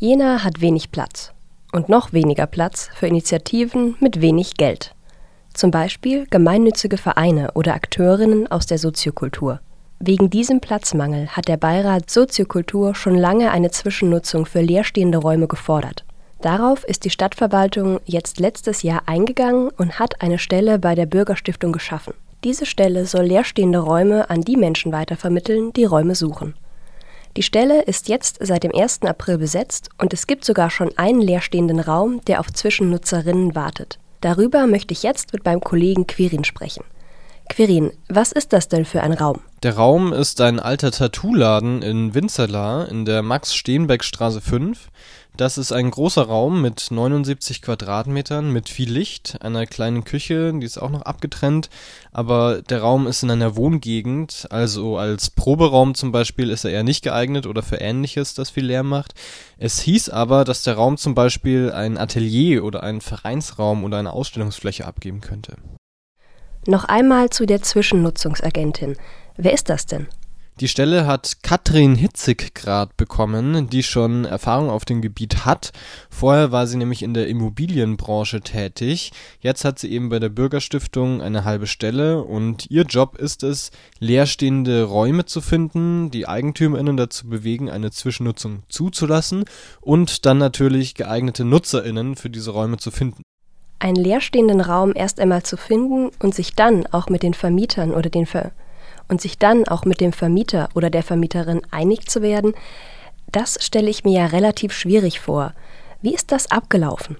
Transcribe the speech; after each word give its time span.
Jena 0.00 0.44
hat 0.44 0.60
wenig 0.60 0.92
Platz 0.92 1.32
und 1.72 1.88
noch 1.88 2.12
weniger 2.12 2.46
Platz 2.46 2.88
für 2.94 3.08
Initiativen 3.08 3.96
mit 3.98 4.20
wenig 4.20 4.54
Geld. 4.54 4.94
Zum 5.54 5.72
Beispiel 5.72 6.24
gemeinnützige 6.30 6.96
Vereine 6.96 7.50
oder 7.54 7.74
Akteurinnen 7.74 8.46
aus 8.46 8.66
der 8.66 8.78
Soziokultur. 8.78 9.58
Wegen 9.98 10.30
diesem 10.30 10.60
Platzmangel 10.60 11.26
hat 11.26 11.48
der 11.48 11.56
Beirat 11.56 12.10
Soziokultur 12.10 12.94
schon 12.94 13.16
lange 13.16 13.50
eine 13.50 13.72
Zwischennutzung 13.72 14.46
für 14.46 14.60
leerstehende 14.60 15.18
Räume 15.18 15.48
gefordert. 15.48 16.04
Darauf 16.42 16.84
ist 16.84 17.04
die 17.04 17.10
Stadtverwaltung 17.10 17.98
jetzt 18.04 18.38
letztes 18.38 18.82
Jahr 18.84 19.02
eingegangen 19.06 19.68
und 19.70 19.98
hat 19.98 20.22
eine 20.22 20.38
Stelle 20.38 20.78
bei 20.78 20.94
der 20.94 21.06
Bürgerstiftung 21.06 21.72
geschaffen. 21.72 22.14
Diese 22.44 22.66
Stelle 22.66 23.04
soll 23.04 23.24
leerstehende 23.24 23.80
Räume 23.80 24.30
an 24.30 24.42
die 24.42 24.56
Menschen 24.56 24.92
weitervermitteln, 24.92 25.72
die 25.72 25.86
Räume 25.86 26.14
suchen. 26.14 26.54
Die 27.36 27.42
Stelle 27.42 27.82
ist 27.82 28.08
jetzt 28.08 28.38
seit 28.40 28.64
dem 28.64 28.74
1. 28.74 29.02
April 29.02 29.38
besetzt 29.38 29.90
und 29.98 30.12
es 30.12 30.26
gibt 30.26 30.44
sogar 30.44 30.70
schon 30.70 30.96
einen 30.96 31.20
leerstehenden 31.20 31.80
Raum, 31.80 32.20
der 32.26 32.40
auf 32.40 32.52
Zwischennutzerinnen 32.52 33.54
wartet. 33.54 33.98
Darüber 34.20 34.66
möchte 34.66 34.92
ich 34.92 35.02
jetzt 35.02 35.32
mit 35.32 35.44
meinem 35.44 35.60
Kollegen 35.60 36.06
Quirin 36.06 36.44
sprechen. 36.44 36.84
Quirin, 37.48 37.92
was 38.08 38.32
ist 38.32 38.52
das 38.52 38.68
denn 38.68 38.84
für 38.84 39.02
ein 39.02 39.12
Raum? 39.12 39.40
Der 39.62 39.76
Raum 39.76 40.12
ist 40.12 40.40
ein 40.40 40.60
alter 40.60 40.92
Tattoo-Laden 40.92 41.82
in 41.82 42.14
Winzerla 42.14 42.84
in 42.84 43.04
der 43.04 43.22
Max-Steenbeck-Straße 43.22 44.40
5. 44.40 44.88
Das 45.36 45.56
ist 45.56 45.70
ein 45.70 45.90
großer 45.92 46.22
Raum 46.22 46.62
mit 46.62 46.88
79 46.90 47.62
Quadratmetern, 47.62 48.52
mit 48.52 48.68
viel 48.68 48.90
Licht, 48.90 49.40
einer 49.40 49.66
kleinen 49.66 50.02
Küche, 50.02 50.52
die 50.52 50.66
ist 50.66 50.78
auch 50.78 50.90
noch 50.90 51.02
abgetrennt, 51.02 51.70
aber 52.10 52.60
der 52.60 52.80
Raum 52.80 53.06
ist 53.06 53.22
in 53.22 53.30
einer 53.30 53.54
Wohngegend, 53.54 54.48
also 54.50 54.98
als 54.98 55.30
Proberaum 55.30 55.94
zum 55.94 56.10
Beispiel 56.10 56.50
ist 56.50 56.64
er 56.64 56.72
eher 56.72 56.82
nicht 56.82 57.04
geeignet 57.04 57.46
oder 57.46 57.62
für 57.62 57.76
Ähnliches, 57.76 58.34
das 58.34 58.50
viel 58.50 58.66
Lärm 58.66 58.88
macht. 58.88 59.14
Es 59.58 59.78
hieß 59.80 60.08
aber, 60.08 60.44
dass 60.44 60.64
der 60.64 60.74
Raum 60.74 60.96
zum 60.96 61.14
Beispiel 61.14 61.70
ein 61.70 61.98
Atelier 61.98 62.64
oder 62.64 62.82
einen 62.82 63.00
Vereinsraum 63.00 63.84
oder 63.84 63.98
eine 63.98 64.12
Ausstellungsfläche 64.12 64.86
abgeben 64.86 65.20
könnte. 65.20 65.56
Noch 66.68 66.84
einmal 66.84 67.30
zu 67.30 67.46
der 67.46 67.62
Zwischennutzungsagentin. 67.62 68.96
Wer 69.38 69.54
ist 69.54 69.70
das 69.70 69.86
denn? 69.86 70.06
Die 70.60 70.68
Stelle 70.68 71.06
hat 71.06 71.38
Katrin 71.42 71.94
Hitzigrad 71.94 72.94
bekommen, 72.98 73.70
die 73.70 73.82
schon 73.82 74.26
Erfahrung 74.26 74.68
auf 74.68 74.84
dem 74.84 75.00
Gebiet 75.00 75.46
hat. 75.46 75.72
Vorher 76.10 76.52
war 76.52 76.66
sie 76.66 76.76
nämlich 76.76 77.02
in 77.02 77.14
der 77.14 77.26
Immobilienbranche 77.28 78.42
tätig. 78.42 79.12
Jetzt 79.40 79.64
hat 79.64 79.78
sie 79.78 79.90
eben 79.90 80.10
bei 80.10 80.18
der 80.18 80.28
Bürgerstiftung 80.28 81.22
eine 81.22 81.44
halbe 81.44 81.66
Stelle 81.66 82.22
und 82.22 82.70
ihr 82.70 82.82
Job 82.82 83.16
ist 83.16 83.44
es, 83.44 83.70
leerstehende 83.98 84.82
Räume 84.82 85.24
zu 85.24 85.40
finden, 85.40 86.10
die 86.10 86.28
EigentümerInnen 86.28 86.98
dazu 86.98 87.30
bewegen, 87.30 87.70
eine 87.70 87.92
Zwischennutzung 87.92 88.64
zuzulassen 88.68 89.46
und 89.80 90.26
dann 90.26 90.36
natürlich 90.36 90.94
geeignete 90.94 91.46
NutzerInnen 91.46 92.14
für 92.14 92.28
diese 92.28 92.50
Räume 92.50 92.76
zu 92.76 92.90
finden. 92.90 93.22
Einen 93.78 93.96
leerstehenden 93.96 94.60
Raum 94.60 94.92
erst 94.94 95.20
einmal 95.20 95.42
zu 95.42 95.56
finden 95.56 96.10
und 96.20 96.34
sich 96.34 96.54
dann 96.54 96.86
auch 96.86 97.08
mit 97.08 97.22
den 97.22 97.34
Vermietern 97.34 97.92
oder 97.92 98.10
den 98.10 98.26
Ver 98.26 98.50
und 99.08 99.20
sich 99.20 99.38
dann 99.38 99.66
auch 99.66 99.84
mit 99.84 100.00
dem 100.00 100.12
Vermieter 100.12 100.68
oder 100.74 100.90
der 100.90 101.02
Vermieterin 101.02 101.62
einig 101.70 102.08
zu 102.08 102.22
werden, 102.22 102.54
das 103.32 103.58
stelle 103.64 103.90
ich 103.90 104.04
mir 104.04 104.20
ja 104.20 104.26
relativ 104.26 104.72
schwierig 104.72 105.20
vor. 105.20 105.54
Wie 106.02 106.14
ist 106.14 106.32
das 106.32 106.50
abgelaufen? 106.50 107.16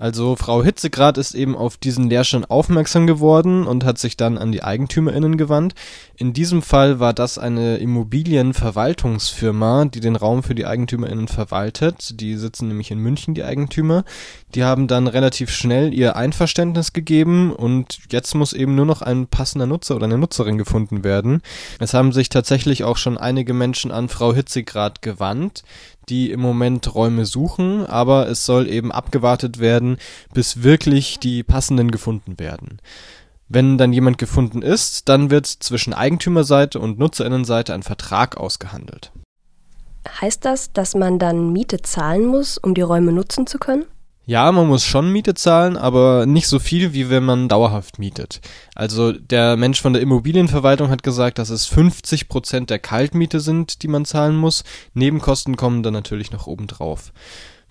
Also 0.00 0.34
Frau 0.34 0.64
Hitzegrad 0.64 1.18
ist 1.18 1.34
eben 1.34 1.54
auf 1.54 1.76
diesen 1.76 2.08
Leerstand 2.08 2.50
aufmerksam 2.50 3.06
geworden 3.06 3.66
und 3.66 3.84
hat 3.84 3.98
sich 3.98 4.16
dann 4.16 4.38
an 4.38 4.50
die 4.50 4.62
Eigentümerinnen 4.62 5.36
gewandt. 5.36 5.74
In 6.16 6.32
diesem 6.32 6.62
Fall 6.62 7.00
war 7.00 7.12
das 7.12 7.36
eine 7.36 7.76
Immobilienverwaltungsfirma, 7.76 9.84
die 9.84 10.00
den 10.00 10.16
Raum 10.16 10.42
für 10.42 10.54
die 10.54 10.64
Eigentümerinnen 10.64 11.28
verwaltet. 11.28 12.18
Die 12.18 12.36
sitzen 12.36 12.68
nämlich 12.68 12.90
in 12.90 12.98
München, 12.98 13.34
die 13.34 13.44
Eigentümer. 13.44 14.04
Die 14.54 14.64
haben 14.64 14.86
dann 14.86 15.06
relativ 15.06 15.50
schnell 15.50 15.92
ihr 15.92 16.16
Einverständnis 16.16 16.94
gegeben 16.94 17.52
und 17.52 17.98
jetzt 18.10 18.34
muss 18.34 18.54
eben 18.54 18.74
nur 18.74 18.86
noch 18.86 19.02
ein 19.02 19.26
passender 19.26 19.66
Nutzer 19.66 19.96
oder 19.96 20.06
eine 20.06 20.16
Nutzerin 20.16 20.56
gefunden 20.56 21.04
werden. 21.04 21.42
Es 21.78 21.92
haben 21.92 22.12
sich 22.12 22.30
tatsächlich 22.30 22.84
auch 22.84 22.96
schon 22.96 23.18
einige 23.18 23.52
Menschen 23.52 23.90
an 23.90 24.08
Frau 24.08 24.32
Hitzegrad 24.32 25.02
gewandt 25.02 25.62
die 26.10 26.30
im 26.30 26.40
Moment 26.40 26.94
Räume 26.94 27.24
suchen, 27.24 27.86
aber 27.86 28.28
es 28.28 28.44
soll 28.44 28.68
eben 28.68 28.92
abgewartet 28.92 29.60
werden, 29.60 29.96
bis 30.34 30.62
wirklich 30.62 31.18
die 31.18 31.42
passenden 31.42 31.90
gefunden 31.90 32.38
werden. 32.38 32.80
Wenn 33.48 33.78
dann 33.78 33.92
jemand 33.92 34.18
gefunden 34.18 34.62
ist, 34.62 35.08
dann 35.08 35.30
wird 35.30 35.46
zwischen 35.46 35.92
Eigentümerseite 35.94 36.78
und 36.78 36.98
Nutzerinnenseite 36.98 37.74
ein 37.74 37.82
Vertrag 37.82 38.36
ausgehandelt. 38.36 39.12
Heißt 40.20 40.44
das, 40.44 40.72
dass 40.72 40.94
man 40.94 41.18
dann 41.18 41.52
Miete 41.52 41.82
zahlen 41.82 42.26
muss, 42.26 42.58
um 42.58 42.74
die 42.74 42.80
Räume 42.80 43.12
nutzen 43.12 43.46
zu 43.46 43.58
können? 43.58 43.86
Ja, 44.26 44.52
man 44.52 44.68
muss 44.68 44.84
schon 44.84 45.10
Miete 45.10 45.34
zahlen, 45.34 45.76
aber 45.76 46.24
nicht 46.26 46.46
so 46.46 46.58
viel, 46.58 46.92
wie 46.92 47.10
wenn 47.10 47.24
man 47.24 47.48
dauerhaft 47.48 47.98
mietet. 47.98 48.40
Also 48.74 49.12
der 49.12 49.56
Mensch 49.56 49.80
von 49.80 49.92
der 49.92 50.02
Immobilienverwaltung 50.02 50.88
hat 50.90 51.02
gesagt, 51.02 51.38
dass 51.38 51.50
es 51.50 51.66
50 51.66 52.28
Prozent 52.28 52.70
der 52.70 52.78
Kaltmiete 52.78 53.40
sind, 53.40 53.82
die 53.82 53.88
man 53.88 54.04
zahlen 54.04 54.36
muss. 54.36 54.62
Nebenkosten 54.94 55.56
kommen 55.56 55.82
dann 55.82 55.94
natürlich 55.94 56.30
noch 56.30 56.46
oben 56.46 56.66
drauf. 56.66 57.12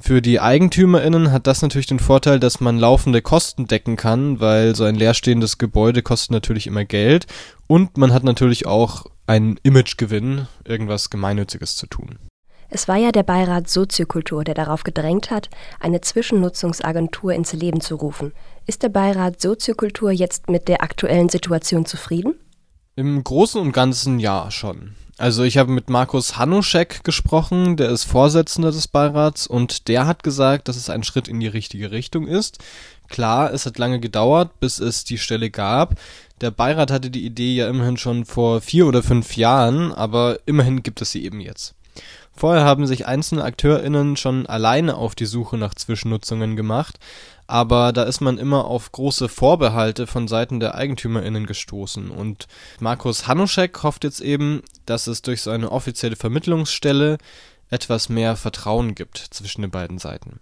Für 0.02 0.22
die 0.22 0.40
EigentümerInnen 0.40 1.32
hat 1.32 1.46
das 1.46 1.62
natürlich 1.62 1.88
den 1.88 2.00
Vorteil, 2.00 2.40
dass 2.40 2.62
man 2.62 2.78
laufende 2.78 3.22
Kosten 3.22 3.68
decken 3.68 3.98
kann, 3.98 4.40
weil 4.40 4.74
so 4.74 4.86
ein 4.86 4.96
leerstehendes 4.96 5.58
Gebäude 5.58 6.02
kostet 6.02 6.32
natürlich 6.32 6.68
immer 6.68 6.86
Geld 6.86 7.28
und 7.68 7.98
man 7.98 8.14
hat 8.14 8.24
natürlich 8.24 8.66
auch 8.66 9.06
einen 9.28 9.60
Imagegewinn, 9.62 10.48
irgendwas 10.64 11.10
Gemeinnütziges 11.10 11.76
zu 11.76 11.86
tun. 11.88 12.18
Es 12.72 12.88
war 12.88 12.98
ja 12.98 13.12
der 13.12 13.24
Beirat 13.24 13.68
Soziokultur, 13.68 14.44
der 14.44 14.54
darauf 14.54 14.84
gedrängt 14.84 15.32
hat, 15.32 15.50
eine 15.80 16.02
Zwischennutzungsagentur 16.02 17.34
ins 17.34 17.54
Leben 17.54 17.82
zu 17.82 17.96
rufen. 17.96 18.32
Ist 18.68 18.84
der 18.84 18.90
Beirat 18.90 19.42
Soziokultur 19.42 20.12
jetzt 20.12 20.50
mit 20.50 20.68
der 20.68 20.84
aktuellen 20.84 21.30
Situation 21.30 21.86
zufrieden? 21.86 22.36
Im 22.96 23.24
Großen 23.24 23.60
und 23.60 23.72
Ganzen 23.72 24.20
ja 24.20 24.52
schon. 24.52 24.96
Also 25.18 25.44
ich 25.44 25.58
habe 25.58 25.72
mit 25.72 25.90
Markus 25.90 26.38
Hanuschek 26.38 27.04
gesprochen, 27.04 27.76
der 27.76 27.90
ist 27.90 28.06
Vorsitzender 28.06 28.72
des 28.72 28.88
Beirats 28.88 29.48
und 29.48 29.88
der 29.88 30.06
hat 30.06 30.24
gesagt, 30.24 30.68
dass 30.68 30.78
es 30.78 30.90
ein 30.90 31.04
Schritt 31.04 31.28
in 31.28 31.40
die 31.40 31.48
richtige 31.48 31.92
Richtung 31.92 32.28
ist. 32.28 32.60
Klar, 33.10 33.52
es 33.52 33.66
hat 33.66 33.80
lange 33.80 34.00
gedauert, 34.00 34.60
bis 34.60 34.80
es 34.80 35.04
die 35.04 35.18
Stelle 35.18 35.50
gab. 35.50 35.96
Der 36.40 36.52
Beirat 36.52 36.92
hatte 36.92 37.10
die 37.10 37.26
Idee 37.26 37.56
ja 37.56 37.68
immerhin 37.68 37.98
schon 37.98 38.26
vor 38.26 38.62
vier 38.62 38.86
oder 38.86 39.02
fünf 39.02 39.36
Jahren, 39.36 39.92
aber 39.92 40.40
immerhin 40.46 40.84
gibt 40.84 41.02
es 41.02 41.12
sie 41.12 41.26
eben 41.26 41.42
jetzt. 41.42 41.74
Vorher 42.40 42.64
haben 42.64 42.88
sich 42.88 43.06
einzelne 43.06 43.44
AkteurInnen 43.44 44.16
schon 44.16 44.46
alleine 44.46 44.96
auf 44.96 45.14
die 45.14 45.26
Suche 45.26 45.58
nach 45.58 45.76
Zwischennutzungen 45.76 46.56
gemacht, 46.56 46.98
aber 47.48 47.92
da 47.92 48.04
ist 48.04 48.22
man 48.22 48.38
immer 48.38 48.64
auf 48.64 48.94
große 48.94 49.28
Vorbehalte 49.28 50.08
von 50.08 50.30
Seiten 50.30 50.62
der 50.62 50.74
EigentümerInnen 50.74 51.48
gestoßen. 51.48 52.10
Und 52.10 52.48
Markus 52.80 53.28
Hanuschek 53.28 53.84
hofft 53.84 54.06
jetzt 54.06 54.22
eben, 54.22 54.64
dass 54.86 55.08
es 55.08 55.22
durch 55.22 55.42
so 55.42 55.52
eine 55.52 55.70
offizielle 55.70 56.16
Vermittlungsstelle 56.16 57.18
etwas 57.70 58.08
mehr 58.08 58.38
Vertrauen 58.38 58.96
gibt 58.96 59.18
zwischen 59.18 59.64
den 59.64 59.72
beiden 59.72 59.98
Seiten. 59.98 60.40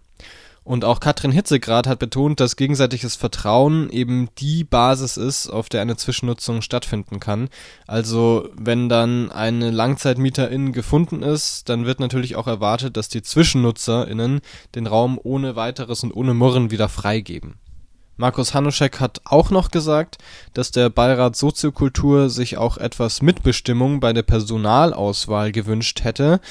Und 0.67 0.83
auch 0.83 0.99
Katrin 0.99 1.31
Hitzegrad 1.31 1.87
hat 1.87 1.99
betont, 1.99 2.41
dass 2.41 2.57
gegenseitiges 2.57 3.15
Vertrauen 3.15 3.89
eben 3.89 4.27
die 4.37 4.65
Basis 4.65 5.15
ist, 5.15 5.47
auf 5.47 5.69
der 5.69 5.81
eine 5.81 5.95
Zwischennutzung 5.95 6.61
stattfinden 6.61 7.21
kann. 7.21 7.47
Also 7.87 8.49
wenn 8.53 8.89
dann 8.89 9.31
eine 9.31 9.71
Langzeitmieterin 9.71 10.73
gefunden 10.73 11.23
ist, 11.23 11.69
dann 11.69 11.85
wird 11.85 12.01
natürlich 12.01 12.35
auch 12.35 12.47
erwartet, 12.47 12.97
dass 12.97 13.07
die 13.07 13.21
ZwischennutzerInnen 13.21 14.41
den 14.75 14.87
Raum 14.87 15.17
ohne 15.23 15.55
weiteres 15.55 16.03
und 16.03 16.11
ohne 16.11 16.33
Murren 16.33 16.69
wieder 16.69 16.89
freigeben. 16.89 17.55
Markus 18.17 18.53
Hanuschek 18.53 18.99
hat 18.99 19.21
auch 19.23 19.51
noch 19.51 19.71
gesagt, 19.71 20.17
dass 20.53 20.71
der 20.71 20.89
Beirat 20.89 21.37
Soziokultur 21.37 22.29
sich 22.29 22.57
auch 22.57 22.77
etwas 22.77 23.21
Mitbestimmung 23.21 24.01
bei 24.01 24.11
der 24.11 24.23
Personalauswahl 24.23 25.53
gewünscht 25.53 26.03
hätte, 26.03 26.41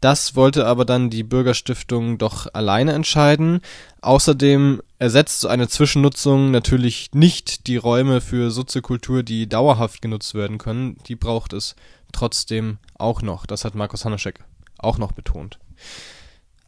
das 0.00 0.36
wollte 0.36 0.66
aber 0.66 0.84
dann 0.84 1.10
die 1.10 1.22
Bürgerstiftung 1.22 2.18
doch 2.18 2.46
alleine 2.52 2.92
entscheiden. 2.92 3.60
Außerdem 4.00 4.82
ersetzt 4.98 5.40
so 5.40 5.48
eine 5.48 5.68
Zwischennutzung 5.68 6.50
natürlich 6.50 7.10
nicht 7.12 7.66
die 7.66 7.76
Räume 7.76 8.20
für 8.20 8.50
Soziokultur, 8.50 9.22
die 9.22 9.48
dauerhaft 9.48 10.02
genutzt 10.02 10.34
werden 10.34 10.58
können. 10.58 10.98
Die 11.06 11.16
braucht 11.16 11.52
es 11.52 11.74
trotzdem 12.12 12.78
auch 12.96 13.22
noch. 13.22 13.46
Das 13.46 13.64
hat 13.64 13.74
Markus 13.74 14.04
Hanuschek 14.04 14.44
auch 14.78 14.98
noch 14.98 15.12
betont. 15.12 15.58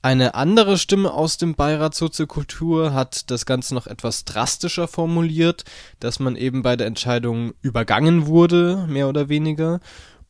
Eine 0.03 0.35
andere 0.35 0.79
Stimme 0.79 1.13
aus 1.13 1.37
dem 1.37 1.55
Beirat 1.55 1.95
Soziokultur 1.95 2.95
hat 2.95 3.31
das 3.31 3.45
Ganze 3.45 3.75
noch 3.75 3.87
etwas 3.87 4.25
drastischer 4.25 4.89
formuliert, 4.89 5.65
dass 6.01 6.19
man 6.21 6.37
eben 6.37 6.63
bei 6.63 6.75
der 6.75 6.87
Entscheidung 6.87 7.53
übergangen 7.61 8.27
wurde, 8.27 8.87
mehr 8.89 9.11
oder 9.11 9.29
weniger, 9.29 9.81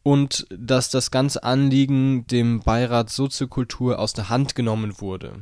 und 0.03 0.47
dass 0.51 0.91
das 0.91 1.11
ganze 1.11 1.43
Anliegen 1.43 2.27
dem 2.27 2.61
Beirat 2.61 3.11
Soziokultur 3.11 3.99
aus 3.99 4.13
der 4.13 4.29
Hand 4.29 4.55
genommen 4.55 5.01
wurde. 5.01 5.41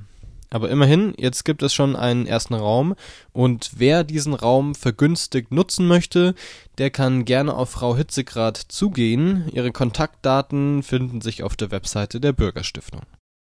Aber 0.51 0.71
immerhin, 0.71 1.13
jetzt 1.19 1.45
gibt 1.45 1.63
es 1.63 1.75
schon 1.75 1.95
einen 1.95 2.27
ersten 2.27 2.55
Raum 2.55 2.95
und 3.33 3.73
wer 3.77 4.03
diesen 4.03 4.33
Raum 4.33 4.75
vergünstigt 4.75 5.53
nutzen 5.53 5.87
möchte, 5.87 6.35
der 6.79 6.91
kann 6.91 7.27
gerne 7.27 7.55
auf 7.55 7.71
Frau 7.71 7.97
Hitzegrad 7.97 8.57
zugehen. 8.57 9.49
Ihre 9.53 9.73
Kontaktdaten 9.73 10.83
finden 10.83 11.21
sich 11.21 11.43
auf 11.43 11.55
der 11.55 11.71
Webseite 11.71 12.19
der 12.19 12.33
Bürgerstiftung. 12.33 13.03